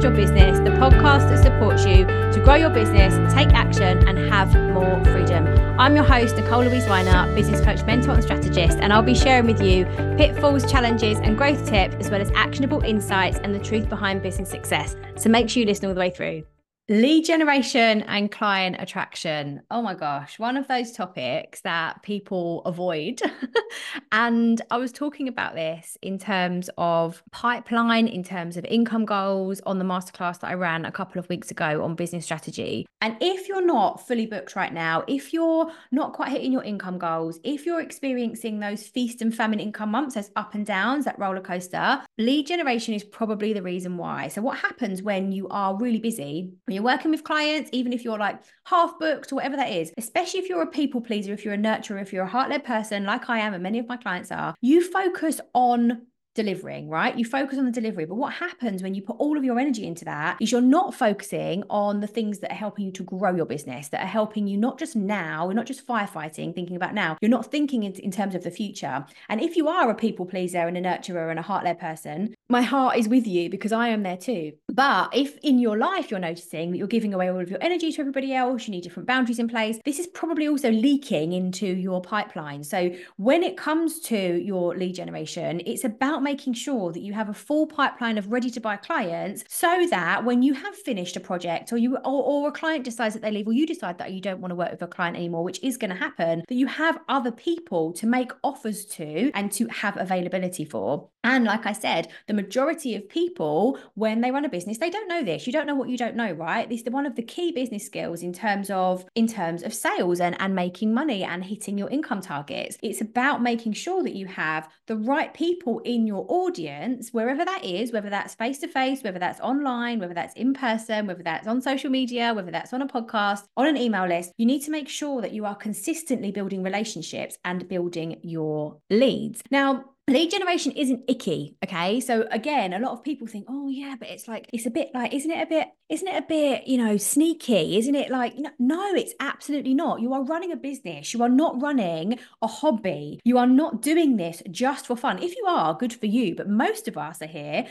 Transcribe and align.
Your 0.00 0.10
Business, 0.10 0.58
the 0.58 0.70
podcast 0.70 1.28
that 1.28 1.42
supports 1.42 1.84
you 1.84 2.06
to 2.06 2.40
grow 2.42 2.54
your 2.54 2.70
business, 2.70 3.12
take 3.32 3.48
action, 3.50 4.08
and 4.08 4.18
have 4.32 4.52
more 4.72 5.04
freedom. 5.04 5.46
I'm 5.78 5.94
your 5.94 6.04
host, 6.04 6.34
Nicole 6.34 6.64
Louise 6.64 6.86
Weiner, 6.86 7.32
business 7.34 7.60
coach, 7.60 7.84
mentor, 7.84 8.12
and 8.12 8.22
strategist, 8.22 8.78
and 8.78 8.90
I'll 8.90 9.02
be 9.02 9.14
sharing 9.14 9.46
with 9.46 9.60
you 9.60 9.84
pitfalls, 10.16 10.68
challenges, 10.70 11.18
and 11.18 11.36
growth 11.36 11.68
tips, 11.68 11.94
as 11.96 12.10
well 12.10 12.22
as 12.22 12.30
actionable 12.30 12.80
insights 12.80 13.38
and 13.44 13.54
the 13.54 13.60
truth 13.60 13.88
behind 13.88 14.22
business 14.22 14.48
success. 14.48 14.96
So 15.16 15.28
make 15.28 15.50
sure 15.50 15.60
you 15.60 15.66
listen 15.66 15.86
all 15.86 15.94
the 15.94 16.00
way 16.00 16.10
through. 16.10 16.44
Lead 16.88 17.24
generation 17.24 18.02
and 18.02 18.28
client 18.28 18.74
attraction. 18.80 19.62
Oh 19.70 19.80
my 19.80 19.94
gosh, 19.94 20.40
one 20.40 20.56
of 20.56 20.66
those 20.66 20.90
topics 20.90 21.60
that 21.60 22.02
people 22.02 22.60
avoid. 22.64 23.22
and 24.12 24.60
I 24.68 24.78
was 24.78 24.90
talking 24.90 25.28
about 25.28 25.54
this 25.54 25.96
in 26.02 26.18
terms 26.18 26.68
of 26.76 27.22
pipeline, 27.30 28.08
in 28.08 28.24
terms 28.24 28.56
of 28.56 28.64
income 28.64 29.04
goals 29.04 29.60
on 29.64 29.78
the 29.78 29.84
masterclass 29.84 30.40
that 30.40 30.50
I 30.50 30.54
ran 30.54 30.84
a 30.84 30.90
couple 30.90 31.20
of 31.20 31.28
weeks 31.28 31.52
ago 31.52 31.84
on 31.84 31.94
business 31.94 32.24
strategy. 32.24 32.84
And 33.00 33.16
if 33.20 33.46
you're 33.46 33.64
not 33.64 34.04
fully 34.04 34.26
booked 34.26 34.56
right 34.56 34.72
now, 34.72 35.04
if 35.06 35.32
you're 35.32 35.70
not 35.92 36.14
quite 36.14 36.30
hitting 36.30 36.52
your 36.52 36.64
income 36.64 36.98
goals, 36.98 37.38
if 37.44 37.64
you're 37.64 37.80
experiencing 37.80 38.58
those 38.58 38.82
feast 38.82 39.22
and 39.22 39.32
famine 39.32 39.60
income 39.60 39.92
months, 39.92 40.16
those 40.16 40.32
up 40.34 40.54
and 40.54 40.66
downs, 40.66 41.04
that 41.04 41.18
roller 41.18 41.40
coaster, 41.40 42.00
lead 42.18 42.48
generation 42.48 42.92
is 42.92 43.04
probably 43.04 43.52
the 43.52 43.62
reason 43.62 43.96
why. 43.96 44.26
So, 44.26 44.42
what 44.42 44.58
happens 44.58 45.00
when 45.00 45.30
you 45.30 45.46
are 45.48 45.76
really 45.76 46.00
busy? 46.00 46.52
when 46.72 46.81
you're 46.82 46.92
working 46.92 47.10
with 47.10 47.24
clients, 47.24 47.70
even 47.72 47.92
if 47.92 48.04
you're 48.04 48.18
like 48.18 48.40
half 48.64 48.98
booked 48.98 49.32
or 49.32 49.36
whatever 49.36 49.56
that 49.56 49.70
is, 49.70 49.92
especially 49.96 50.40
if 50.40 50.48
you're 50.48 50.62
a 50.62 50.66
people 50.66 51.00
pleaser, 51.00 51.32
if 51.32 51.44
you're 51.44 51.54
a 51.54 51.58
nurturer, 51.58 52.02
if 52.02 52.12
you're 52.12 52.24
a 52.24 52.28
heart 52.28 52.50
led 52.50 52.64
person 52.64 53.04
like 53.04 53.30
I 53.30 53.38
am, 53.38 53.54
and 53.54 53.62
many 53.62 53.78
of 53.78 53.86
my 53.86 53.96
clients 53.96 54.32
are, 54.32 54.54
you 54.60 54.82
focus 54.90 55.40
on 55.54 56.06
delivering, 56.34 56.88
right? 56.88 57.16
You 57.16 57.24
focus 57.24 57.58
on 57.58 57.66
the 57.66 57.70
delivery. 57.70 58.06
But 58.06 58.14
what 58.14 58.32
happens 58.32 58.82
when 58.82 58.94
you 58.94 59.02
put 59.02 59.16
all 59.18 59.36
of 59.36 59.44
your 59.44 59.58
energy 59.58 59.86
into 59.86 60.06
that 60.06 60.38
is 60.40 60.50
you're 60.50 60.60
not 60.60 60.94
focusing 60.94 61.62
on 61.68 62.00
the 62.00 62.06
things 62.06 62.38
that 62.38 62.50
are 62.50 62.56
helping 62.56 62.86
you 62.86 62.92
to 62.92 63.02
grow 63.02 63.34
your 63.34 63.44
business, 63.44 63.88
that 63.88 64.02
are 64.02 64.06
helping 64.06 64.46
you 64.46 64.56
not 64.56 64.78
just 64.78 64.96
now, 64.96 65.48
not 65.48 65.66
just 65.66 65.86
firefighting, 65.86 66.54
thinking 66.54 66.76
about 66.76 66.94
now, 66.94 67.16
you're 67.20 67.30
not 67.30 67.50
thinking 67.50 67.82
in, 67.82 67.92
in 67.94 68.10
terms 68.10 68.34
of 68.34 68.44
the 68.44 68.50
future. 68.50 69.04
And 69.28 69.40
if 69.40 69.56
you 69.56 69.68
are 69.68 69.90
a 69.90 69.94
people 69.94 70.24
pleaser 70.24 70.66
and 70.66 70.76
a 70.76 70.80
nurturer 70.80 71.30
and 71.30 71.38
a 71.38 71.42
heart 71.42 71.64
led 71.64 71.78
person, 71.78 72.34
my 72.52 72.62
heart 72.62 72.98
is 72.98 73.08
with 73.08 73.26
you 73.26 73.48
because 73.48 73.72
I 73.72 73.88
am 73.88 74.02
there 74.02 74.18
too. 74.18 74.52
But 74.68 75.08
if 75.14 75.38
in 75.38 75.58
your 75.58 75.78
life 75.78 76.10
you're 76.10 76.20
noticing 76.20 76.70
that 76.70 76.76
you're 76.76 76.86
giving 76.86 77.14
away 77.14 77.28
all 77.30 77.40
of 77.40 77.48
your 77.50 77.62
energy 77.62 77.90
to 77.90 78.00
everybody 78.00 78.34
else, 78.34 78.68
you 78.68 78.72
need 78.72 78.82
different 78.82 79.06
boundaries 79.06 79.38
in 79.38 79.48
place, 79.48 79.78
this 79.86 79.98
is 79.98 80.06
probably 80.08 80.46
also 80.46 80.70
leaking 80.70 81.32
into 81.32 81.66
your 81.66 82.02
pipeline. 82.02 82.62
So 82.62 82.94
when 83.16 83.42
it 83.42 83.56
comes 83.56 84.00
to 84.00 84.16
your 84.16 84.76
lead 84.76 84.94
generation, 84.94 85.62
it's 85.64 85.84
about 85.84 86.22
making 86.22 86.52
sure 86.52 86.92
that 86.92 87.00
you 87.00 87.14
have 87.14 87.30
a 87.30 87.34
full 87.34 87.66
pipeline 87.66 88.18
of 88.18 88.30
ready 88.30 88.50
to 88.50 88.60
buy 88.60 88.76
clients 88.76 89.44
so 89.48 89.86
that 89.88 90.24
when 90.24 90.42
you 90.42 90.52
have 90.52 90.74
finished 90.76 91.16
a 91.16 91.20
project 91.20 91.72
or 91.72 91.78
you 91.78 91.96
or, 91.96 92.22
or 92.22 92.48
a 92.48 92.52
client 92.52 92.84
decides 92.84 93.14
that 93.14 93.22
they 93.22 93.30
leave 93.30 93.48
or 93.48 93.54
you 93.54 93.66
decide 93.66 93.96
that 93.96 94.12
you 94.12 94.20
don't 94.20 94.40
want 94.40 94.50
to 94.50 94.56
work 94.56 94.70
with 94.70 94.82
a 94.82 94.86
client 94.86 95.16
anymore 95.16 95.42
which 95.42 95.62
is 95.62 95.78
going 95.78 95.90
to 95.90 95.96
happen 95.96 96.44
that 96.48 96.54
you 96.54 96.66
have 96.66 96.98
other 97.08 97.32
people 97.32 97.92
to 97.94 98.06
make 98.06 98.30
offers 98.44 98.84
to 98.84 99.30
and 99.32 99.50
to 99.50 99.66
have 99.68 99.96
availability 99.96 100.66
for 100.66 101.08
and 101.24 101.44
like 101.44 101.66
I 101.66 101.72
said, 101.72 102.08
the 102.26 102.34
majority 102.42 102.94
of 102.94 103.08
people, 103.08 103.78
when 103.94 104.20
they 104.20 104.30
run 104.30 104.44
a 104.44 104.48
business, 104.48 104.78
they 104.78 104.90
don't 104.90 105.08
know 105.08 105.22
this. 105.22 105.46
You 105.46 105.52
don't 105.52 105.66
know 105.66 105.74
what 105.74 105.88
you 105.88 105.96
don't 105.96 106.16
know, 106.16 106.32
right? 106.32 106.68
This 106.68 106.82
is 106.82 106.90
one 106.90 107.06
of 107.06 107.14
the 107.14 107.22
key 107.22 107.52
business 107.52 107.86
skills 107.86 108.22
in 108.22 108.32
terms 108.32 108.70
of 108.70 109.04
in 109.14 109.26
terms 109.26 109.62
of 109.62 109.72
sales 109.72 110.20
and, 110.20 110.36
and 110.40 110.54
making 110.54 110.92
money 110.92 111.22
and 111.24 111.44
hitting 111.44 111.78
your 111.78 111.90
income 111.90 112.20
targets. 112.20 112.76
It's 112.82 113.00
about 113.00 113.42
making 113.42 113.74
sure 113.74 114.02
that 114.02 114.14
you 114.14 114.26
have 114.26 114.68
the 114.86 114.96
right 114.96 115.32
people 115.32 115.80
in 115.80 116.06
your 116.06 116.26
audience, 116.28 117.10
wherever 117.12 117.44
that 117.44 117.64
is, 117.64 117.92
whether 117.92 118.10
that's 118.10 118.34
face 118.34 118.58
to 118.58 118.68
face, 118.68 119.02
whether 119.02 119.18
that's 119.18 119.40
online, 119.40 119.98
whether 120.00 120.14
that's 120.14 120.34
in 120.34 120.54
person, 120.54 121.06
whether 121.06 121.22
that's 121.22 121.46
on 121.46 121.60
social 121.60 121.90
media, 121.90 122.34
whether 122.34 122.50
that's 122.50 122.72
on 122.72 122.82
a 122.82 122.86
podcast, 122.86 123.44
on 123.56 123.66
an 123.66 123.76
email 123.76 124.06
list. 124.06 124.32
You 124.36 124.46
need 124.46 124.62
to 124.62 124.70
make 124.70 124.88
sure 124.88 125.20
that 125.22 125.32
you 125.32 125.44
are 125.44 125.54
consistently 125.54 126.30
building 126.32 126.62
relationships 126.62 127.38
and 127.44 127.68
building 127.68 128.18
your 128.22 128.78
leads. 128.90 129.42
Now, 129.50 129.84
lead 130.08 130.30
generation 130.30 130.72
isn't 130.72 131.04
icky 131.08 131.56
okay? 131.64 132.00
So 132.00 132.26
again 132.30 132.72
a 132.72 132.78
lot 132.78 132.92
of 132.92 133.02
people 133.02 133.26
think 133.26 133.46
oh 133.48 133.68
yeah 133.68 133.94
but 133.98 134.08
it's 134.08 134.28
like 134.28 134.48
it's 134.52 134.66
a 134.66 134.70
bit 134.70 134.90
like 134.94 135.14
isn't 135.14 135.30
it 135.30 135.42
a 135.42 135.46
bit 135.46 135.68
isn't 135.92 136.08
it 136.08 136.24
a 136.24 136.26
bit 136.26 136.66
you 136.66 136.78
know 136.78 136.96
sneaky? 136.96 137.76
Isn't 137.76 137.94
it 137.94 138.10
like 138.10 138.34
no, 138.58 138.94
it's 138.94 139.12
absolutely 139.20 139.74
not. 139.74 140.00
You 140.00 140.14
are 140.14 140.24
running 140.24 140.50
a 140.50 140.56
business. 140.56 141.12
You 141.12 141.22
are 141.22 141.28
not 141.28 141.60
running 141.60 142.18
a 142.40 142.46
hobby. 142.46 143.20
You 143.24 143.36
are 143.36 143.46
not 143.46 143.82
doing 143.82 144.16
this 144.16 144.42
just 144.50 144.86
for 144.86 144.96
fun. 144.96 145.22
If 145.22 145.36
you 145.36 145.44
are 145.46 145.76
good 145.76 145.92
for 145.92 146.06
you. 146.06 146.34
But 146.34 146.48
most 146.48 146.88
of 146.88 146.96
us 146.96 147.20
are 147.20 147.26
here 147.26 147.66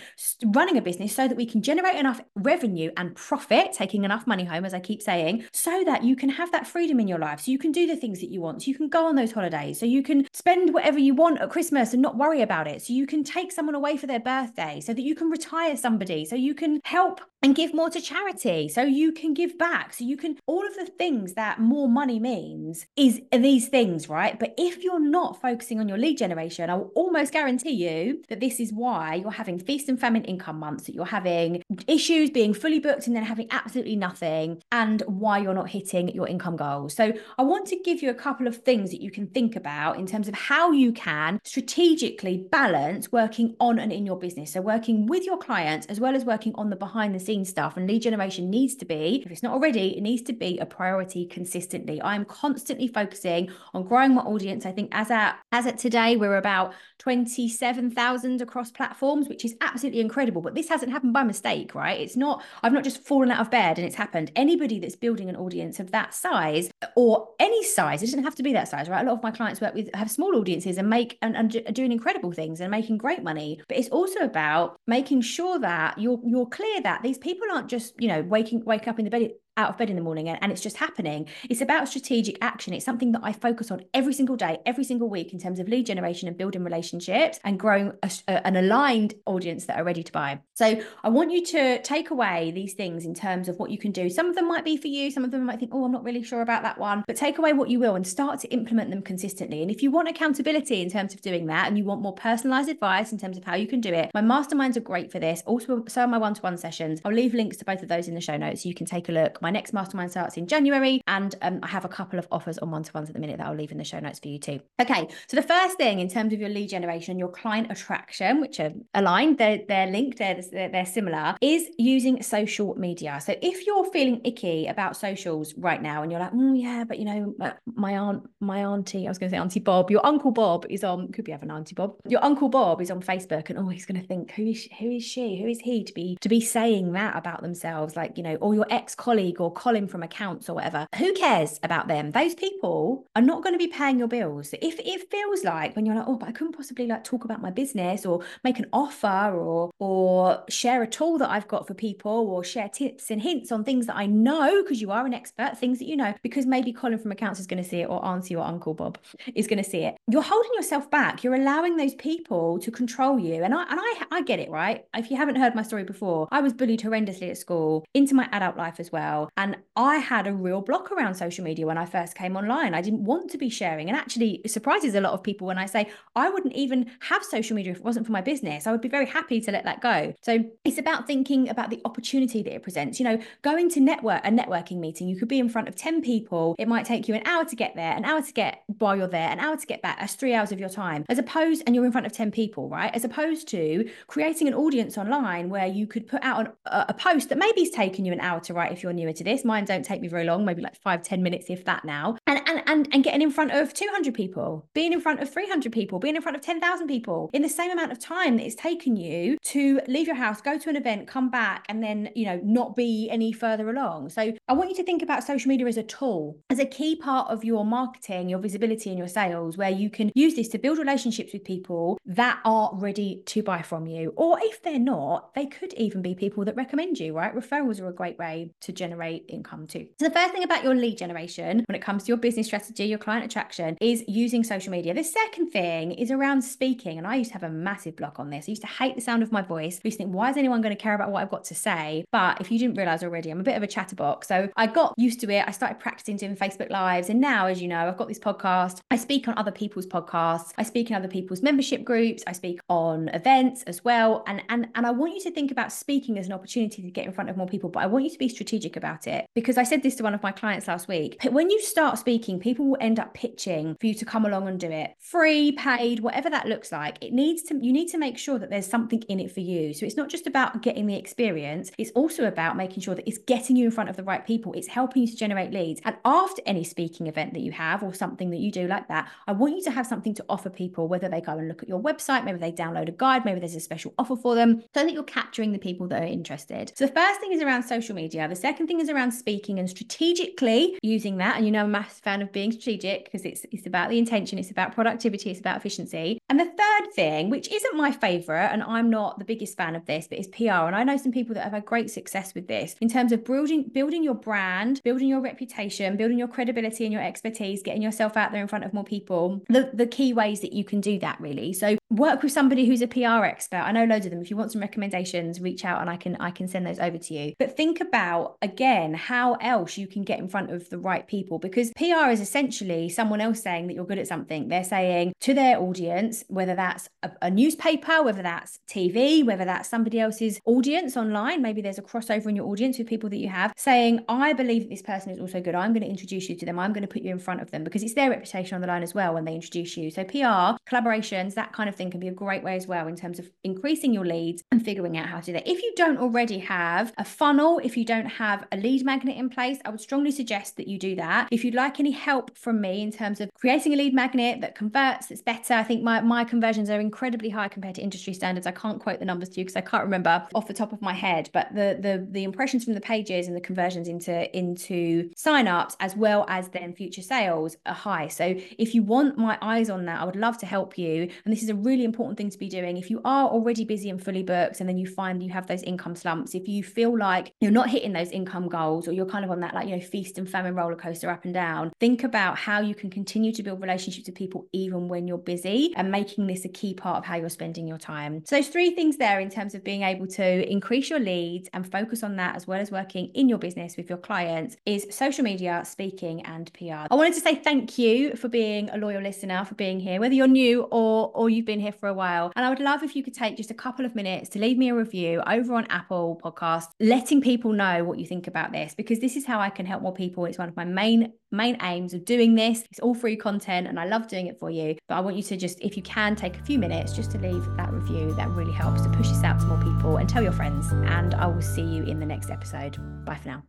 running 0.45 0.77
a 0.77 0.83
business 0.83 1.15
so 1.15 1.27
that 1.27 1.35
we 1.35 1.47
can 1.47 1.63
generate 1.63 1.95
enough 1.95 2.21
revenue 2.35 2.91
and 2.95 3.15
profit 3.15 3.73
taking 3.73 4.03
enough 4.03 4.27
money 4.27 4.43
home 4.43 4.65
as 4.65 4.73
i 4.73 4.79
keep 4.79 5.01
saying 5.01 5.43
so 5.51 5.83
that 5.85 6.03
you 6.03 6.15
can 6.15 6.29
have 6.29 6.51
that 6.51 6.67
freedom 6.67 6.99
in 6.99 7.07
your 7.07 7.19
life. 7.19 7.41
So 7.41 7.51
you 7.51 7.57
can 7.57 7.71
do 7.71 7.87
the 7.87 7.95
things 7.95 8.19
that 8.19 8.29
you 8.29 8.41
want. 8.41 8.61
So 8.61 8.67
you 8.67 8.75
can 8.75 8.89
go 8.89 9.07
on 9.07 9.15
those 9.15 9.31
holidays. 9.31 9.79
So 9.79 9.87
you 9.87 10.03
can 10.03 10.27
spend 10.31 10.75
whatever 10.75 10.99
you 10.99 11.15
want 11.15 11.41
at 11.41 11.49
christmas 11.49 11.93
and 11.93 12.01
not 12.01 12.15
worry 12.21 12.41
about 12.41 12.67
it. 12.67 12.81
So 12.83 12.93
you 12.93 13.07
can 13.07 13.23
take 13.23 13.51
someone 13.51 13.75
away 13.75 13.97
for 13.97 14.07
their 14.07 14.19
birthday, 14.33 14.79
so 14.79 14.93
that 14.93 15.01
you 15.09 15.15
can 15.15 15.29
retire 15.29 15.75
somebody, 15.75 16.23
so 16.25 16.35
you 16.35 16.53
can 16.53 16.79
help 16.83 17.21
and 17.43 17.55
give 17.55 17.73
more 17.73 17.89
to 17.89 17.99
charity, 17.99 18.69
so 18.69 18.83
you 18.83 19.11
can 19.11 19.33
give 19.33 19.57
back, 19.57 19.93
so 19.93 20.03
you 20.05 20.15
can 20.15 20.37
all 20.45 20.65
of 20.65 20.75
the 20.75 20.85
things 20.85 21.33
that 21.33 21.59
more 21.59 21.89
money 21.89 22.19
means 22.19 22.85
is 22.95 23.21
these 23.31 23.67
things, 23.67 24.07
right? 24.07 24.39
But 24.39 24.53
if 24.57 24.83
you're 24.83 24.99
not 24.99 25.41
focusing 25.41 25.79
on 25.79 25.89
your 25.89 25.97
lead 25.97 26.17
generation, 26.17 26.69
I 26.69 26.75
will 26.75 26.91
almost 26.95 27.33
guarantee 27.33 27.71
you 27.71 28.21
that 28.29 28.39
this 28.39 28.59
is 28.59 28.71
why 28.71 29.15
you're 29.15 29.31
having 29.31 29.57
feast 29.57 29.89
and 29.89 29.99
famine 29.99 30.23
income 30.25 30.59
months, 30.59 30.85
that 30.85 30.93
you're 30.93 31.05
having 31.05 31.63
issues 31.87 32.29
being 32.29 32.53
fully 32.53 32.79
booked 32.79 33.07
and 33.07 33.15
then 33.15 33.23
having 33.23 33.47
absolutely 33.49 33.95
nothing, 33.95 34.61
and 34.71 35.01
why 35.07 35.39
you're 35.39 35.53
not 35.53 35.69
hitting 35.69 36.09
your 36.09 36.27
income 36.27 36.55
goals. 36.55 36.93
So 36.93 37.11
I 37.37 37.41
want 37.41 37.67
to 37.67 37.77
give 37.77 38.03
you 38.03 38.11
a 38.11 38.15
couple 38.15 38.47
of 38.47 38.57
things 38.57 38.91
that 38.91 39.01
you 39.01 39.09
can 39.09 39.27
think 39.27 39.55
about 39.55 39.97
in 39.97 40.05
terms 40.05 40.27
of 40.27 40.35
how 40.35 40.71
you 40.71 40.91
can 40.91 41.39
strategically 41.43 42.37
balance 42.51 43.11
working 43.11 43.55
on 43.59 43.79
and 43.79 43.91
in 43.91 44.05
your 44.05 44.19
business. 44.19 44.53
So, 44.53 44.61
working 44.61 45.07
with 45.07 45.25
your 45.25 45.37
clients 45.37 45.87
as 45.87 45.99
well 45.99 46.15
as 46.15 46.23
working 46.23 46.53
on 46.55 46.69
the 46.69 46.75
behind 46.75 47.15
the 47.15 47.19
scenes 47.19 47.30
stuff. 47.45 47.77
And 47.77 47.87
lead 47.87 48.01
generation 48.01 48.49
needs 48.49 48.75
to 48.75 48.85
be, 48.85 49.23
if 49.25 49.31
it's 49.31 49.43
not 49.43 49.53
already, 49.53 49.97
it 49.97 50.01
needs 50.01 50.21
to 50.23 50.33
be 50.33 50.59
a 50.59 50.65
priority 50.65 51.25
consistently. 51.25 52.01
I'm 52.01 52.25
constantly 52.25 52.87
focusing 52.87 53.49
on 53.73 53.83
growing 53.83 54.13
my 54.15 54.21
audience. 54.21 54.65
I 54.65 54.71
think 54.71 54.89
as 54.93 55.09
at 55.09 55.39
as 55.51 55.65
at 55.65 55.77
today, 55.77 56.17
we're 56.17 56.37
about 56.37 56.73
27,000 56.99 58.41
across 58.41 58.69
platforms, 58.69 59.27
which 59.27 59.43
is 59.43 59.55
absolutely 59.59 60.01
incredible. 60.01 60.41
But 60.41 60.53
this 60.53 60.69
hasn't 60.69 60.91
happened 60.91 61.13
by 61.13 61.23
mistake, 61.23 61.73
right? 61.73 61.99
It's 61.99 62.15
not, 62.15 62.43
I've 62.61 62.73
not 62.73 62.83
just 62.83 63.03
fallen 63.03 63.31
out 63.31 63.41
of 63.41 63.49
bed 63.49 63.79
and 63.79 63.87
it's 63.87 63.95
happened. 63.95 64.31
Anybody 64.35 64.79
that's 64.79 64.95
building 64.95 65.27
an 65.27 65.35
audience 65.35 65.79
of 65.79 65.89
that 65.91 66.13
size 66.13 66.69
or 66.95 67.29
any 67.39 67.63
size, 67.63 68.03
it 68.03 68.05
doesn't 68.05 68.23
have 68.23 68.35
to 68.35 68.43
be 68.43 68.53
that 68.53 68.67
size, 68.67 68.87
right? 68.87 69.01
A 69.01 69.09
lot 69.09 69.17
of 69.17 69.23
my 69.23 69.31
clients 69.31 69.59
work 69.59 69.73
with 69.73 69.89
have 69.95 70.11
small 70.11 70.35
audiences 70.35 70.77
and 70.77 70.89
make 70.89 71.17
and, 71.23 71.35
and 71.35 71.55
are 71.55 71.71
doing 71.71 71.91
incredible 71.91 72.31
things 72.31 72.61
and 72.61 72.69
making 72.69 72.99
great 72.99 73.23
money. 73.23 73.59
But 73.67 73.77
it's 73.77 73.89
also 73.89 74.19
about 74.19 74.77
making 74.85 75.21
sure 75.21 75.57
that 75.57 75.97
you're 75.97 76.19
you're 76.23 76.45
clear 76.45 76.81
that 76.81 77.01
these 77.01 77.17
people 77.21 77.47
aren't 77.53 77.69
just, 77.69 77.93
you 77.99 78.07
know, 78.07 78.21
waking 78.21 78.65
wake 78.65 78.87
up 78.87 78.99
in 78.99 79.05
the 79.05 79.11
bed 79.11 79.31
out 79.57 79.69
of 79.69 79.77
bed 79.77 79.89
in 79.89 79.95
the 79.95 80.01
morning 80.01 80.29
and, 80.29 80.39
and, 80.41 80.51
it's 80.51 80.61
just 80.61 80.77
happening. 80.77 81.27
It's 81.49 81.61
about 81.61 81.87
strategic 81.87 82.37
action. 82.41 82.73
It's 82.73 82.85
something 82.85 83.11
that 83.13 83.21
I 83.23 83.31
focus 83.31 83.71
on 83.71 83.83
every 83.93 84.13
single 84.13 84.35
day, 84.35 84.59
every 84.65 84.83
single 84.83 85.09
week 85.09 85.33
in 85.33 85.39
terms 85.39 85.59
of 85.59 85.69
lead 85.69 85.85
generation 85.85 86.27
and 86.27 86.37
building 86.37 86.63
relationships 86.63 87.39
and 87.43 87.59
growing 87.59 87.93
a, 88.03 88.11
a, 88.27 88.45
an 88.45 88.57
aligned 88.57 89.13
audience 89.25 89.65
that 89.65 89.79
are 89.79 89.83
ready 89.83 90.03
to 90.03 90.11
buy. 90.11 90.41
So 90.55 90.81
I 91.03 91.09
want 91.09 91.31
you 91.31 91.45
to 91.45 91.81
take 91.83 92.11
away 92.11 92.51
these 92.51 92.73
things 92.73 93.05
in 93.05 93.13
terms 93.13 93.47
of 93.47 93.59
what 93.59 93.71
you 93.71 93.77
can 93.77 93.91
do. 93.91 94.09
Some 94.09 94.27
of 94.27 94.35
them 94.35 94.47
might 94.47 94.65
be 94.65 94.77
for 94.77 94.87
you, 94.87 95.09
some 95.09 95.23
of 95.23 95.31
them 95.31 95.45
might 95.45 95.59
think, 95.59 95.71
oh, 95.73 95.85
I'm 95.85 95.91
not 95.91 96.03
really 96.03 96.23
sure 96.23 96.41
about 96.41 96.63
that 96.63 96.77
one, 96.77 97.03
but 97.07 97.15
take 97.15 97.37
away 97.37 97.53
what 97.53 97.69
you 97.69 97.79
will 97.79 97.95
and 97.95 98.05
start 98.05 98.39
to 98.41 98.47
implement 98.49 98.89
them 98.89 99.01
consistently. 99.01 99.61
And 99.61 99.71
if 99.71 99.81
you 99.81 99.91
want 99.91 100.09
accountability 100.09 100.81
in 100.81 100.89
terms 100.89 101.13
of 101.13 101.21
doing 101.21 101.47
that 101.47 101.67
and 101.67 101.77
you 101.77 101.85
want 101.85 102.01
more 102.01 102.13
personalized 102.13 102.69
advice 102.69 103.11
in 103.11 103.17
terms 103.17 103.37
of 103.37 103.43
how 103.43 103.55
you 103.55 103.67
can 103.67 103.81
do 103.81 103.93
it, 103.93 104.11
my 104.13 104.21
masterminds 104.21 104.75
are 104.77 104.81
great 104.81 105.11
for 105.11 105.19
this. 105.19 105.43
Also, 105.45 105.83
so 105.87 106.01
are 106.01 106.07
my 106.07 106.17
one 106.17 106.33
to 106.33 106.41
one 106.41 106.57
sessions. 106.57 107.01
I'll 107.05 107.13
leave 107.13 107.33
links 107.33 107.57
to 107.57 107.65
both 107.65 107.81
of 107.81 107.89
those 107.89 108.07
in 108.07 108.15
the 108.15 108.21
show 108.21 108.37
notes 108.37 108.63
so 108.63 108.69
you 108.69 108.75
can 108.75 108.85
take 108.85 109.09
a 109.09 109.11
look. 109.11 109.41
My 109.41 109.50
next 109.51 109.73
mastermind 109.73 110.11
starts 110.11 110.37
in 110.37 110.47
January, 110.47 111.01
and 111.07 111.35
um, 111.41 111.59
I 111.63 111.67
have 111.67 111.85
a 111.85 111.89
couple 111.89 112.19
of 112.19 112.27
offers 112.31 112.57
on 112.59 112.71
one 112.71 112.83
to 112.83 112.91
ones 112.93 113.09
at 113.09 113.13
the 113.13 113.19
minute 113.19 113.37
that 113.37 113.47
I'll 113.47 113.55
leave 113.55 113.71
in 113.71 113.77
the 113.77 113.83
show 113.83 113.99
notes 113.99 114.19
for 114.19 114.27
you 114.27 114.39
too. 114.39 114.59
Okay, 114.81 115.07
so 115.27 115.37
the 115.37 115.43
first 115.43 115.77
thing 115.77 115.99
in 115.99 116.09
terms 116.09 116.33
of 116.33 116.39
your 116.39 116.49
lead 116.49 116.69
generation, 116.69 117.19
your 117.19 117.29
client 117.29 117.71
attraction, 117.71 118.41
which 118.41 118.59
are 118.59 118.71
aligned, 118.93 119.37
they're, 119.37 119.61
they're 119.67 119.87
linked, 119.87 120.17
they're, 120.17 120.41
they're 120.51 120.85
similar, 120.85 121.35
is 121.41 121.67
using 121.77 122.21
social 122.21 122.75
media. 122.75 123.19
So 123.23 123.35
if 123.41 123.65
you're 123.65 123.85
feeling 123.91 124.21
icky 124.23 124.67
about 124.67 124.95
socials 124.95 125.53
right 125.57 125.81
now 125.81 126.03
and 126.03 126.11
you're 126.11 126.21
like, 126.21 126.31
oh, 126.33 126.53
yeah, 126.53 126.83
but 126.83 126.99
you 126.99 127.05
know, 127.05 127.35
my 127.65 127.97
aunt, 127.97 128.23
my 128.39 128.63
auntie, 128.63 129.07
I 129.07 129.09
was 129.09 129.17
going 129.17 129.29
to 129.29 129.35
say 129.35 129.39
Auntie 129.39 129.59
Bob, 129.59 129.91
your 129.91 130.05
Uncle 130.05 130.31
Bob 130.31 130.65
is 130.69 130.83
on, 130.83 131.11
could 131.11 131.25
be 131.25 131.31
having 131.31 131.51
Auntie 131.51 131.75
Bob, 131.75 131.95
your 132.07 132.23
Uncle 132.23 132.49
Bob 132.49 132.81
is 132.81 132.91
on 132.91 133.01
Facebook, 133.01 133.49
and 133.49 133.59
oh, 133.59 133.67
he's 133.67 133.85
going 133.85 133.99
to 133.99 134.07
think, 134.07 134.31
who 134.31 134.43
is, 134.43 134.67
who 134.79 134.91
is 134.91 135.03
she, 135.03 135.41
who 135.41 135.47
is 135.47 135.59
he 135.59 135.83
to 135.83 135.93
be 135.93 136.17
to 136.21 136.29
be 136.29 136.41
saying 136.41 136.93
that 136.93 137.15
about 137.15 137.41
themselves, 137.41 137.95
like 137.95 138.17
you 138.17 138.23
know, 138.23 138.35
or 138.35 138.53
your 138.53 138.67
ex 138.69 138.95
colleague 138.95 139.30
colleague 139.31 139.41
or 139.41 139.53
Colin 139.53 139.87
from 139.87 140.03
accounts 140.03 140.49
or 140.49 140.55
whatever, 140.55 140.87
who 140.95 141.13
cares 141.13 141.59
about 141.63 141.87
them? 141.87 142.11
Those 142.11 142.35
people 142.35 143.05
are 143.15 143.21
not 143.21 143.43
going 143.43 143.53
to 143.53 143.59
be 143.59 143.67
paying 143.67 143.99
your 143.99 144.07
bills. 144.07 144.53
If 144.61 144.79
it 144.79 145.09
feels 145.09 145.43
like 145.43 145.75
when 145.75 145.85
you're 145.85 145.95
like, 145.95 146.07
oh, 146.07 146.17
but 146.17 146.29
I 146.29 146.31
couldn't 146.31 146.55
possibly 146.55 146.87
like 146.87 147.03
talk 147.03 147.23
about 147.23 147.41
my 147.41 147.51
business 147.51 148.05
or 148.05 148.23
make 148.43 148.59
an 148.59 148.67
offer 148.73 149.33
or 149.35 149.71
or 149.79 150.43
share 150.49 150.83
a 150.83 150.87
tool 150.87 151.17
that 151.19 151.29
I've 151.29 151.47
got 151.47 151.67
for 151.67 151.73
people 151.73 152.11
or 152.11 152.43
share 152.43 152.69
tips 152.69 153.11
and 153.11 153.21
hints 153.21 153.51
on 153.51 153.63
things 153.63 153.87
that 153.87 153.95
I 153.95 154.05
know 154.05 154.63
because 154.63 154.81
you 154.81 154.91
are 154.91 155.05
an 155.05 155.13
expert, 155.13 155.57
things 155.57 155.79
that 155.79 155.87
you 155.87 155.97
know, 155.97 156.13
because 156.21 156.45
maybe 156.45 156.73
Colin 156.73 156.99
from 156.99 157.11
accounts 157.11 157.39
is 157.39 157.47
going 157.47 157.61
to 157.61 157.67
see 157.67 157.81
it 157.81 157.89
or 157.89 158.03
Auntie 158.05 158.35
or 158.35 158.45
Uncle 158.45 158.73
Bob 158.73 158.97
is 159.35 159.47
going 159.47 159.63
to 159.63 159.69
see 159.69 159.83
it. 159.83 159.95
You're 160.07 160.21
holding 160.21 160.51
yourself 160.55 160.89
back. 160.89 161.23
You're 161.23 161.35
allowing 161.35 161.77
those 161.77 161.95
people 161.95 162.59
to 162.59 162.71
control 162.71 163.19
you. 163.19 163.43
And 163.43 163.53
I 163.53 163.63
and 163.63 163.79
I 163.79 164.05
I 164.11 164.21
get 164.21 164.39
it, 164.39 164.49
right? 164.49 164.85
If 164.95 165.09
you 165.09 165.17
haven't 165.17 165.37
heard 165.37 165.55
my 165.55 165.63
story 165.63 165.83
before, 165.83 166.27
I 166.31 166.41
was 166.41 166.53
bullied 166.53 166.81
horrendously 166.81 167.29
at 167.29 167.37
school, 167.37 167.85
into 167.93 168.15
my 168.15 168.27
adult 168.31 168.57
life 168.57 168.79
as 168.79 168.91
well. 168.91 169.20
And 169.37 169.57
I 169.75 169.97
had 169.97 170.27
a 170.27 170.33
real 170.33 170.61
block 170.61 170.91
around 170.91 171.15
social 171.15 171.43
media 171.43 171.65
when 171.65 171.77
I 171.77 171.85
first 171.85 172.15
came 172.15 172.35
online. 172.35 172.73
I 172.73 172.81
didn't 172.81 173.03
want 173.03 173.31
to 173.31 173.37
be 173.37 173.49
sharing. 173.49 173.89
And 173.89 173.97
actually, 173.97 174.41
it 174.43 174.51
surprises 174.51 174.95
a 174.95 175.01
lot 175.01 175.13
of 175.13 175.23
people 175.23 175.47
when 175.47 175.57
I 175.57 175.65
say 175.65 175.89
I 176.15 176.29
wouldn't 176.29 176.53
even 176.53 176.91
have 177.01 177.23
social 177.23 177.55
media 177.55 177.71
if 177.71 177.77
it 177.77 177.83
wasn't 177.83 178.05
for 178.05 178.11
my 178.11 178.21
business. 178.21 178.67
I 178.67 178.71
would 178.71 178.81
be 178.81 178.89
very 178.89 179.05
happy 179.05 179.41
to 179.41 179.51
let 179.51 179.63
that 179.65 179.81
go. 179.81 180.13
So 180.21 180.43
it's 180.63 180.77
about 180.77 181.07
thinking 181.07 181.49
about 181.49 181.69
the 181.69 181.81
opportunity 181.85 182.43
that 182.43 182.53
it 182.53 182.63
presents. 182.63 182.99
You 182.99 183.05
know, 183.05 183.19
going 183.41 183.69
to 183.71 183.79
network 183.79 184.21
a 184.25 184.29
networking 184.29 184.79
meeting, 184.79 185.07
you 185.07 185.17
could 185.17 185.27
be 185.27 185.39
in 185.39 185.49
front 185.49 185.67
of 185.67 185.75
10 185.75 186.01
people. 186.01 186.55
It 186.57 186.67
might 186.67 186.85
take 186.85 187.07
you 187.07 187.15
an 187.15 187.23
hour 187.25 187.45
to 187.45 187.55
get 187.55 187.75
there, 187.75 187.95
an 187.95 188.05
hour 188.05 188.21
to 188.21 188.33
get 188.33 188.63
while 188.79 188.95
you're 188.95 189.07
there, 189.07 189.29
an 189.29 189.39
hour 189.39 189.57
to 189.57 189.65
get 189.65 189.81
back. 189.81 189.99
That's 189.99 190.15
three 190.15 190.33
hours 190.33 190.51
of 190.51 190.59
your 190.59 190.69
time. 190.69 191.05
As 191.09 191.17
opposed, 191.17 191.63
and 191.65 191.75
you're 191.75 191.85
in 191.85 191.91
front 191.91 192.05
of 192.05 192.13
10 192.13 192.31
people, 192.31 192.69
right? 192.69 192.93
As 192.93 193.03
opposed 193.03 193.47
to 193.49 193.89
creating 194.07 194.47
an 194.47 194.53
audience 194.53 194.97
online 194.97 195.49
where 195.49 195.67
you 195.67 195.87
could 195.87 196.07
put 196.07 196.23
out 196.23 196.47
an, 196.47 196.53
a, 196.65 196.85
a 196.89 196.93
post 196.93 197.29
that 197.29 197.37
maybe 197.37 197.61
it's 197.61 197.75
taken 197.75 198.05
you 198.05 198.13
an 198.13 198.19
hour 198.19 198.39
to 198.41 198.53
write 198.53 198.71
if 198.71 198.83
you're 198.83 198.91
newer 199.11 199.17
to 199.17 199.23
this. 199.23 199.45
Mine 199.45 199.65
don't 199.65 199.83
take 199.83 200.01
me 200.01 200.07
very 200.07 200.25
long, 200.25 200.45
maybe 200.45 200.61
like 200.61 200.75
five, 200.75 201.03
10 201.03 201.21
minutes, 201.21 201.47
if 201.49 201.65
that 201.65 201.85
now. 201.85 202.17
And 202.27 202.41
and 202.47 202.63
and, 202.67 202.87
and 202.93 203.03
getting 203.03 203.21
in 203.21 203.31
front 203.31 203.51
of 203.51 203.73
200 203.73 204.13
people, 204.13 204.67
being 204.73 204.93
in 204.93 205.01
front 205.01 205.19
of 205.19 205.29
300 205.29 205.71
people, 205.71 205.99
being 205.99 206.15
in 206.15 206.21
front 206.21 206.37
of 206.37 206.43
10,000 206.43 206.87
people 206.87 207.29
in 207.33 207.41
the 207.41 207.49
same 207.49 207.71
amount 207.71 207.91
of 207.91 207.99
time 207.99 208.37
that 208.37 208.45
it's 208.45 208.55
taken 208.55 208.95
you 208.95 209.37
to 209.43 209.81
leave 209.87 210.07
your 210.07 210.15
house, 210.15 210.41
go 210.41 210.57
to 210.57 210.69
an 210.69 210.75
event, 210.75 211.07
come 211.07 211.29
back, 211.29 211.65
and 211.67 211.83
then, 211.83 212.09
you 212.15 212.25
know, 212.25 212.39
not 212.43 212.75
be 212.75 213.09
any 213.11 213.33
further 213.33 213.69
along. 213.69 214.09
So 214.09 214.33
I 214.47 214.53
want 214.53 214.69
you 214.69 214.75
to 214.77 214.83
think 214.83 215.01
about 215.01 215.23
social 215.23 215.49
media 215.49 215.67
as 215.67 215.77
a 215.77 215.83
tool, 215.83 216.37
as 216.49 216.59
a 216.59 216.65
key 216.65 216.95
part 216.95 217.29
of 217.29 217.43
your 217.43 217.65
marketing, 217.65 218.29
your 218.29 218.39
visibility, 218.39 218.89
and 218.89 218.97
your 218.97 219.07
sales, 219.07 219.57
where 219.57 219.69
you 219.69 219.89
can 219.89 220.11
use 220.15 220.35
this 220.35 220.47
to 220.49 220.59
build 220.59 220.77
relationships 220.77 221.33
with 221.33 221.43
people 221.43 221.97
that 222.05 222.39
are 222.45 222.71
ready 222.73 223.23
to 223.25 223.43
buy 223.43 223.61
from 223.61 223.85
you. 223.85 224.13
Or 224.15 224.39
if 224.41 224.61
they're 224.63 224.79
not, 224.79 225.33
they 225.35 225.45
could 225.45 225.73
even 225.73 226.01
be 226.01 226.15
people 226.15 226.45
that 226.45 226.55
recommend 226.55 226.99
you, 226.99 227.13
right? 227.13 227.35
Referrals 227.35 227.81
are 227.81 227.89
a 227.89 227.93
great 227.93 228.17
way 228.17 228.51
to 228.61 228.71
generate 228.71 229.00
income 229.09 229.67
too. 229.67 229.87
So 229.99 230.07
the 230.07 230.13
first 230.13 230.33
thing 230.33 230.43
about 230.43 230.63
your 230.63 230.75
lead 230.75 230.97
generation 230.97 231.63
when 231.67 231.75
it 231.75 231.81
comes 231.81 232.03
to 232.03 232.07
your 232.07 232.17
business 232.17 232.47
strategy, 232.47 232.85
your 232.85 232.97
client 232.97 233.25
attraction, 233.25 233.77
is 233.81 234.03
using 234.07 234.43
social 234.43 234.71
media. 234.71 234.93
The 234.93 235.03
second 235.03 235.51
thing 235.51 235.91
is 235.91 236.11
around 236.11 236.41
speaking. 236.41 236.97
And 236.97 237.07
I 237.07 237.15
used 237.15 237.31
to 237.31 237.33
have 237.33 237.43
a 237.43 237.49
massive 237.49 237.95
block 237.95 238.19
on 238.19 238.29
this. 238.29 238.45
I 238.47 238.51
used 238.51 238.61
to 238.61 238.67
hate 238.67 238.95
the 238.95 239.01
sound 239.01 239.23
of 239.23 239.31
my 239.31 239.41
voice. 239.41 239.77
I 239.77 239.87
used 239.87 239.97
to 239.97 240.03
think, 240.03 240.15
why 240.15 240.29
is 240.29 240.37
anyone 240.37 240.61
going 240.61 240.75
to 240.75 240.81
care 240.81 240.95
about 240.95 241.11
what 241.11 241.21
I've 241.21 241.29
got 241.29 241.43
to 241.45 241.55
say? 241.55 242.05
But 242.11 242.41
if 242.41 242.51
you 242.51 242.59
didn't 242.59 242.77
realize 242.77 243.03
already, 243.03 243.29
I'm 243.29 243.39
a 243.39 243.43
bit 243.43 243.57
of 243.57 243.63
a 243.63 243.67
chatterbox. 243.67 244.27
So 244.27 244.49
I 244.55 244.67
got 244.67 244.93
used 244.97 245.19
to 245.21 245.29
it. 245.29 245.43
I 245.47 245.51
started 245.51 245.79
practicing 245.79 246.17
doing 246.17 246.35
Facebook 246.35 246.69
Lives. 246.69 247.09
And 247.09 247.21
now, 247.21 247.47
as 247.47 247.61
you 247.61 247.67
know, 247.67 247.87
I've 247.87 247.97
got 247.97 248.07
this 248.07 248.19
podcast. 248.19 248.79
I 248.91 248.97
speak 248.97 249.27
on 249.27 249.37
other 249.37 249.51
people's 249.51 249.87
podcasts. 249.87 250.51
I 250.57 250.63
speak 250.63 250.89
in 250.89 250.95
other 250.95 251.07
people's 251.07 251.41
membership 251.41 251.83
groups. 251.83 252.23
I 252.27 252.33
speak 252.33 252.59
on 252.69 253.09
events 253.09 253.63
as 253.63 253.83
well. 253.83 254.23
And, 254.27 254.43
and, 254.49 254.67
and 254.75 254.85
I 254.85 254.91
want 254.91 255.13
you 255.13 255.21
to 255.21 255.31
think 255.31 255.51
about 255.51 255.71
speaking 255.71 256.17
as 256.17 256.27
an 256.27 256.33
opportunity 256.33 256.81
to 256.81 256.91
get 256.91 257.05
in 257.05 257.13
front 257.13 257.29
of 257.29 257.37
more 257.37 257.47
people. 257.47 257.69
But 257.69 257.83
I 257.83 257.87
want 257.87 258.03
you 258.05 258.11
to 258.11 258.19
be 258.19 258.29
strategic 258.29 258.75
about 258.75 258.90
it 259.07 259.25
because 259.35 259.57
I 259.57 259.63
said 259.63 259.83
this 259.83 259.95
to 259.95 260.03
one 260.03 260.13
of 260.13 260.23
my 260.23 260.31
clients 260.31 260.67
last 260.67 260.87
week. 260.87 261.17
When 261.29 261.49
you 261.49 261.61
start 261.61 261.97
speaking, 261.97 262.39
people 262.39 262.69
will 262.69 262.77
end 262.79 262.99
up 262.99 263.13
pitching 263.13 263.75
for 263.79 263.87
you 263.87 263.93
to 263.95 264.05
come 264.05 264.25
along 264.25 264.47
and 264.47 264.59
do 264.59 264.69
it 264.69 264.93
free, 264.99 265.51
paid, 265.53 265.99
whatever 265.99 266.29
that 266.29 266.47
looks 266.47 266.71
like. 266.71 266.97
It 267.01 267.13
needs 267.13 267.43
to, 267.43 267.55
you 267.55 267.73
need 267.73 267.87
to 267.89 267.97
make 267.97 268.17
sure 268.17 268.39
that 268.39 268.49
there's 268.49 268.67
something 268.67 269.01
in 269.03 269.19
it 269.19 269.31
for 269.31 269.39
you. 269.39 269.73
So 269.73 269.85
it's 269.85 269.97
not 269.97 270.09
just 270.09 270.27
about 270.27 270.61
getting 270.61 270.87
the 270.87 270.95
experience, 270.95 271.71
it's 271.77 271.91
also 271.91 272.25
about 272.25 272.57
making 272.57 272.81
sure 272.81 272.95
that 272.95 273.07
it's 273.07 273.17
getting 273.17 273.55
you 273.55 273.65
in 273.65 273.71
front 273.71 273.89
of 273.89 273.95
the 273.95 274.03
right 274.03 274.25
people. 274.25 274.53
It's 274.53 274.67
helping 274.67 275.03
you 275.03 275.07
to 275.07 275.15
generate 275.15 275.51
leads. 275.51 275.81
And 275.85 275.95
after 276.05 276.41
any 276.45 276.63
speaking 276.63 277.07
event 277.07 277.33
that 277.33 277.41
you 277.41 277.51
have 277.51 277.83
or 277.83 277.93
something 277.93 278.29
that 278.31 278.39
you 278.39 278.51
do 278.51 278.67
like 278.67 278.87
that, 278.89 279.09
I 279.27 279.31
want 279.31 279.55
you 279.55 279.63
to 279.63 279.71
have 279.71 279.87
something 279.87 280.13
to 280.15 280.25
offer 280.29 280.49
people, 280.49 280.87
whether 280.87 281.09
they 281.09 281.21
go 281.21 281.37
and 281.37 281.47
look 281.47 281.63
at 281.63 281.69
your 281.69 281.81
website, 281.81 282.25
maybe 282.25 282.39
they 282.39 282.51
download 282.51 282.89
a 282.89 282.91
guide, 282.91 283.25
maybe 283.25 283.39
there's 283.39 283.55
a 283.55 283.59
special 283.59 283.93
offer 283.97 284.15
for 284.15 284.35
them, 284.35 284.61
so 284.73 284.83
that 284.83 284.93
you're 284.93 285.03
capturing 285.03 285.51
the 285.51 285.59
people 285.59 285.87
that 285.87 286.03
are 286.03 286.05
interested. 286.05 286.71
So 286.75 286.85
the 286.85 286.93
first 286.93 287.19
thing 287.19 287.31
is 287.31 287.41
around 287.41 287.63
social 287.63 287.95
media. 287.95 288.27
The 288.27 288.35
second 288.35 288.67
thing 288.67 288.79
around 288.89 289.11
speaking 289.11 289.59
and 289.59 289.69
strategically 289.69 290.77
using 290.81 291.17
that. 291.17 291.37
And 291.37 291.45
you 291.45 291.51
know, 291.51 291.61
I'm 291.61 291.65
a 291.67 291.69
massive 291.69 292.03
fan 292.03 292.21
of 292.21 292.31
being 292.31 292.51
strategic 292.51 293.05
because 293.05 293.25
it's 293.25 293.45
it's 293.51 293.65
about 293.65 293.89
the 293.89 293.97
intention, 293.97 294.39
it's 294.39 294.51
about 294.51 294.73
productivity, 294.73 295.29
it's 295.29 295.39
about 295.39 295.57
efficiency. 295.57 296.19
And 296.29 296.39
the 296.39 296.45
third 296.45 296.93
thing, 296.93 297.29
which 297.29 297.51
isn't 297.51 297.75
my 297.75 297.91
favorite, 297.91 298.49
and 298.51 298.63
I'm 298.63 298.89
not 298.89 299.19
the 299.19 299.25
biggest 299.25 299.57
fan 299.57 299.75
of 299.75 299.85
this, 299.85 300.07
but 300.07 300.19
is 300.19 300.27
PR. 300.27 300.67
And 300.67 300.75
I 300.75 300.83
know 300.83 300.97
some 300.97 301.11
people 301.11 301.35
that 301.35 301.43
have 301.43 301.53
had 301.53 301.65
great 301.65 301.89
success 301.89 302.33
with 302.33 302.47
this 302.47 302.75
in 302.81 302.89
terms 302.89 303.11
of 303.11 303.25
building 303.25 303.69
building 303.73 304.03
your 304.03 304.15
brand, 304.15 304.81
building 304.83 305.07
your 305.07 305.21
reputation, 305.21 305.97
building 305.97 306.17
your 306.17 306.27
credibility 306.27 306.85
and 306.85 306.93
your 306.93 307.03
expertise, 307.03 307.61
getting 307.61 307.81
yourself 307.81 308.17
out 308.17 308.31
there 308.31 308.41
in 308.41 308.47
front 308.47 308.65
of 308.65 308.73
more 308.73 308.83
people. 308.83 309.41
The 309.49 309.71
the 309.73 309.87
key 309.87 310.13
ways 310.13 310.41
that 310.41 310.53
you 310.53 310.63
can 310.63 310.81
do 310.81 310.99
that 310.99 311.19
really. 311.19 311.53
So 311.53 311.77
work 311.89 312.23
with 312.23 312.31
somebody 312.31 312.65
who's 312.65 312.81
a 312.81 312.87
PR 312.87 313.25
expert. 313.25 313.57
I 313.57 313.71
know 313.71 313.85
loads 313.85 314.05
of 314.05 314.11
them. 314.11 314.21
If 314.21 314.29
you 314.29 314.37
want 314.37 314.51
some 314.51 314.61
recommendations, 314.61 315.39
reach 315.39 315.65
out 315.65 315.81
and 315.81 315.89
I 315.89 315.97
can 315.97 316.15
I 316.19 316.31
can 316.31 316.47
send 316.47 316.65
those 316.65 316.79
over 316.79 316.97
to 316.97 317.13
you. 317.13 317.33
But 317.37 317.55
think 317.55 317.81
about 317.81 318.37
again 318.41 318.70
how 318.95 319.33
else 319.35 319.77
you 319.77 319.87
can 319.87 320.03
get 320.03 320.19
in 320.19 320.27
front 320.27 320.51
of 320.51 320.69
the 320.69 320.77
right 320.77 321.07
people 321.07 321.39
because 321.39 321.71
PR 321.75 322.09
is 322.09 322.21
essentially 322.21 322.89
someone 322.89 323.21
else 323.21 323.41
saying 323.41 323.67
that 323.67 323.73
you're 323.73 323.85
good 323.85 323.99
at 323.99 324.07
something. 324.07 324.47
They're 324.47 324.63
saying 324.63 325.13
to 325.21 325.33
their 325.33 325.59
audience, 325.59 326.23
whether 326.27 326.55
that's 326.55 326.89
a, 327.03 327.11
a 327.21 327.29
newspaper, 327.29 328.03
whether 328.03 328.21
that's 328.21 328.59
TV, 328.69 329.25
whether 329.25 329.45
that's 329.45 329.69
somebody 329.69 329.99
else's 329.99 330.39
audience 330.45 330.97
online, 330.97 331.41
maybe 331.41 331.61
there's 331.61 331.77
a 331.77 331.81
crossover 331.81 332.27
in 332.27 332.35
your 332.35 332.47
audience 332.47 332.77
with 332.77 332.87
people 332.87 333.09
that 333.09 333.17
you 333.17 333.29
have, 333.29 333.53
saying, 333.57 334.03
I 334.09 334.33
believe 334.33 334.63
that 334.63 334.69
this 334.69 334.81
person 334.81 335.11
is 335.11 335.19
also 335.19 335.41
good. 335.41 335.55
I'm 335.55 335.73
going 335.73 335.83
to 335.83 335.89
introduce 335.89 336.29
you 336.29 336.35
to 336.37 336.45
them. 336.45 336.59
I'm 336.59 336.73
going 336.73 336.81
to 336.81 336.87
put 336.87 337.01
you 337.01 337.11
in 337.11 337.19
front 337.19 337.41
of 337.41 337.51
them 337.51 337.63
because 337.63 337.83
it's 337.83 337.93
their 337.93 338.09
reputation 338.09 338.55
on 338.55 338.61
the 338.61 338.67
line 338.67 338.83
as 338.83 338.93
well 338.93 339.13
when 339.13 339.25
they 339.25 339.35
introduce 339.35 339.77
you. 339.77 339.91
So 339.91 340.03
PR, 340.03 340.57
collaborations, 340.69 341.33
that 341.35 341.53
kind 341.53 341.69
of 341.69 341.75
thing 341.75 341.91
can 341.91 341.99
be 341.99 342.07
a 342.07 342.13
great 342.13 342.43
way 342.43 342.55
as 342.55 342.67
well 342.67 342.87
in 342.87 342.95
terms 342.95 343.19
of 343.19 343.29
increasing 343.43 343.93
your 343.93 344.05
leads 344.05 344.43
and 344.51 344.63
figuring 344.63 344.97
out 344.97 345.07
how 345.07 345.19
to 345.19 345.25
do 345.27 345.33
that. 345.33 345.47
If 345.47 345.61
you 345.61 345.73
don't 345.75 345.97
already 345.97 346.39
have 346.39 346.93
a 346.97 347.05
funnel, 347.05 347.59
if 347.63 347.77
you 347.77 347.85
don't 347.85 348.05
have 348.05 348.45
a 348.51 348.57
lead 348.61 348.85
magnet 348.85 349.17
in 349.17 349.29
place, 349.29 349.57
I 349.65 349.69
would 349.69 349.81
strongly 349.81 350.11
suggest 350.11 350.57
that 350.57 350.67
you 350.67 350.77
do 350.77 350.95
that. 350.95 351.27
If 351.31 351.43
you'd 351.43 351.55
like 351.55 351.79
any 351.79 351.91
help 351.91 352.37
from 352.37 352.61
me 352.61 352.81
in 352.81 352.91
terms 352.91 353.21
of 353.21 353.29
creating 353.33 353.73
a 353.73 353.75
lead 353.75 353.93
magnet 353.93 354.41
that 354.41 354.55
converts, 354.55 355.07
that's 355.07 355.21
better, 355.21 355.53
I 355.53 355.63
think 355.63 355.83
my, 355.83 356.01
my 356.01 356.23
conversions 356.23 356.69
are 356.69 356.79
incredibly 356.79 357.29
high 357.29 357.47
compared 357.47 357.75
to 357.75 357.81
industry 357.81 358.13
standards. 358.13 358.47
I 358.47 358.51
can't 358.51 358.79
quote 358.79 358.99
the 358.99 359.05
numbers 359.05 359.29
to 359.29 359.39
you 359.39 359.45
because 359.45 359.55
I 359.55 359.61
can't 359.61 359.83
remember 359.83 360.27
off 360.33 360.47
the 360.47 360.53
top 360.53 360.73
of 360.73 360.81
my 360.81 360.93
head, 360.93 361.29
but 361.33 361.53
the 361.53 361.77
the 361.81 362.07
the 362.11 362.23
impressions 362.23 362.63
from 362.63 362.73
the 362.73 362.81
pages 362.81 363.27
and 363.27 363.35
the 363.35 363.41
conversions 363.41 363.87
into 363.87 364.37
into 364.37 365.09
signups 365.15 365.75
as 365.79 365.95
well 365.95 366.25
as 366.27 366.49
then 366.49 366.73
future 366.73 367.01
sales 367.01 367.57
are 367.65 367.73
high. 367.73 368.07
So 368.07 368.35
if 368.57 368.75
you 368.75 368.83
want 368.83 369.17
my 369.17 369.37
eyes 369.41 369.69
on 369.69 369.85
that, 369.85 370.01
I 370.01 370.05
would 370.05 370.15
love 370.15 370.37
to 370.39 370.45
help 370.45 370.77
you. 370.77 371.09
And 371.25 371.33
this 371.33 371.43
is 371.43 371.49
a 371.49 371.55
really 371.55 371.83
important 371.83 372.17
thing 372.17 372.29
to 372.29 372.37
be 372.37 372.49
doing. 372.49 372.77
If 372.77 372.89
you 372.89 373.01
are 373.05 373.27
already 373.27 373.65
busy 373.65 373.89
and 373.89 374.03
fully 374.03 374.23
booked 374.23 374.59
and 374.59 374.69
then 374.69 374.77
you 374.77 374.87
find 374.87 375.21
you 375.23 375.31
have 375.31 375.47
those 375.47 375.63
income 375.63 375.95
slumps, 375.95 376.35
if 376.35 376.47
you 376.47 376.63
feel 376.63 376.97
like 376.97 377.33
you're 377.41 377.51
not 377.51 377.69
hitting 377.69 377.93
those 377.93 378.11
income 378.11 378.40
goals 378.49 378.87
or 378.87 378.91
you're 378.91 379.05
kind 379.05 379.25
of 379.25 379.31
on 379.31 379.39
that 379.41 379.53
like, 379.53 379.67
you 379.67 379.75
know, 379.75 379.81
feast 379.81 380.17
and 380.17 380.29
famine 380.29 380.55
roller 380.55 380.75
coaster 380.75 381.09
up 381.09 381.25
and 381.25 381.33
down, 381.33 381.71
think 381.79 382.03
about 382.03 382.37
how 382.37 382.59
you 382.59 382.75
can 382.75 382.89
continue 382.89 383.31
to 383.33 383.43
build 383.43 383.61
relationships 383.61 384.07
with 384.07 384.15
people 384.15 384.47
even 384.53 384.87
when 384.87 385.07
you're 385.07 385.17
busy 385.17 385.73
and 385.75 385.91
making 385.91 386.27
this 386.27 386.45
a 386.45 386.49
key 386.49 386.73
part 386.73 386.97
of 386.97 387.05
how 387.05 387.15
you're 387.15 387.29
spending 387.29 387.67
your 387.67 387.77
time. 387.77 388.23
So 388.25 388.35
there's 388.35 388.49
three 388.49 388.71
things 388.71 388.97
there 388.97 389.19
in 389.19 389.29
terms 389.29 389.55
of 389.55 389.63
being 389.63 389.83
able 389.83 390.07
to 390.07 390.51
increase 390.51 390.89
your 390.89 390.99
leads 390.99 391.49
and 391.53 391.69
focus 391.69 392.03
on 392.03 392.15
that 392.17 392.35
as 392.35 392.47
well 392.47 392.59
as 392.59 392.71
working 392.71 393.11
in 393.13 393.29
your 393.29 393.37
business 393.37 393.77
with 393.77 393.89
your 393.89 393.97
clients 393.97 394.57
is 394.65 394.87
social 394.89 395.23
media, 395.23 395.63
speaking 395.65 396.25
and 396.25 396.51
PR. 396.53 396.87
I 396.89 396.95
wanted 396.95 397.13
to 397.13 397.21
say 397.21 397.35
thank 397.35 397.77
you 397.77 398.15
for 398.15 398.29
being 398.29 398.69
a 398.69 398.77
loyal 398.77 399.01
listener, 399.01 399.45
for 399.45 399.55
being 399.55 399.79
here, 399.79 399.99
whether 399.99 400.13
you're 400.13 400.27
new 400.27 400.63
or 400.71 401.11
or 401.13 401.29
you've 401.29 401.45
been 401.45 401.59
here 401.59 401.71
for 401.71 401.87
a 401.87 401.93
while. 401.93 402.31
And 402.35 402.45
I 402.45 402.49
would 402.49 402.59
love 402.59 402.83
if 402.83 402.95
you 402.95 403.03
could 403.03 403.13
take 403.13 403.37
just 403.37 403.51
a 403.51 403.55
couple 403.55 403.85
of 403.85 403.95
minutes 403.95 404.29
to 404.29 404.39
leave 404.39 404.57
me 404.57 404.69
a 404.69 404.75
review 404.75 405.21
over 405.27 405.53
on 405.53 405.65
Apple 405.67 406.19
Podcast, 406.23 406.67
letting 406.79 407.21
people 407.21 407.53
know 407.53 407.83
what 407.83 407.99
you 407.99 408.05
think 408.05 408.27
about 408.31 408.51
this 408.51 408.73
because 408.73 408.99
this 408.99 409.15
is 409.15 409.25
how 409.25 409.39
I 409.39 409.49
can 409.49 409.65
help 409.65 409.83
more 409.83 409.93
people. 409.93 410.25
It's 410.25 410.37
one 410.37 410.49
of 410.49 410.55
my 410.55 410.65
main 410.65 411.13
main 411.31 411.57
aims 411.61 411.93
of 411.93 412.03
doing 412.03 412.35
this. 412.35 412.63
It's 412.71 412.79
all 412.79 412.95
free 412.95 413.15
content 413.15 413.67
and 413.67 413.79
I 413.79 413.85
love 413.85 414.07
doing 414.07 414.27
it 414.27 414.39
for 414.39 414.49
you. 414.49 414.75
But 414.87 414.95
I 414.95 414.99
want 415.01 415.15
you 415.15 415.23
to 415.23 415.37
just, 415.37 415.61
if 415.61 415.77
you 415.77 415.83
can, 415.83 416.15
take 416.15 416.37
a 416.37 416.43
few 416.43 416.59
minutes 416.59 416.93
just 416.93 417.11
to 417.11 417.17
leave 417.19 417.45
that 417.55 417.71
review. 417.71 418.13
That 418.15 418.29
really 418.29 418.51
helps 418.51 418.81
to 418.81 418.89
push 418.89 419.09
this 419.09 419.23
out 419.23 419.39
to 419.39 419.45
more 419.45 419.63
people 419.63 419.97
and 419.97 420.09
tell 420.09 420.23
your 420.23 420.33
friends. 420.33 420.71
And 420.71 421.13
I 421.13 421.27
will 421.27 421.41
see 421.41 421.61
you 421.61 421.83
in 421.83 421.99
the 421.99 422.05
next 422.05 422.29
episode. 422.29 422.77
Bye 423.05 423.15
for 423.15 423.29
now. 423.29 423.39